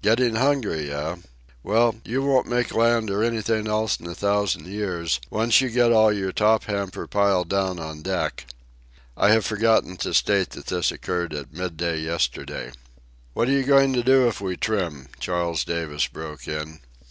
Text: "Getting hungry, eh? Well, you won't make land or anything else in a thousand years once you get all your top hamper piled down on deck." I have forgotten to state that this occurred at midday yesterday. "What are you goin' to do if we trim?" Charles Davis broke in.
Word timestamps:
"Getting 0.00 0.36
hungry, 0.36 0.90
eh? 0.90 1.16
Well, 1.62 1.96
you 2.06 2.22
won't 2.22 2.46
make 2.46 2.72
land 2.74 3.10
or 3.10 3.22
anything 3.22 3.66
else 3.68 4.00
in 4.00 4.06
a 4.06 4.14
thousand 4.14 4.66
years 4.66 5.20
once 5.28 5.60
you 5.60 5.68
get 5.68 5.92
all 5.92 6.10
your 6.10 6.32
top 6.32 6.64
hamper 6.64 7.06
piled 7.06 7.50
down 7.50 7.78
on 7.78 8.00
deck." 8.00 8.46
I 9.18 9.32
have 9.32 9.44
forgotten 9.44 9.98
to 9.98 10.14
state 10.14 10.48
that 10.52 10.68
this 10.68 10.92
occurred 10.92 11.34
at 11.34 11.52
midday 11.52 11.98
yesterday. 11.98 12.72
"What 13.34 13.50
are 13.50 13.52
you 13.52 13.64
goin' 13.64 13.92
to 13.92 14.02
do 14.02 14.26
if 14.28 14.40
we 14.40 14.56
trim?" 14.56 15.08
Charles 15.20 15.62
Davis 15.62 16.06
broke 16.06 16.48
in. 16.48 16.80